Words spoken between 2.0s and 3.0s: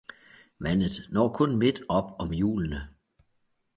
om hjulene.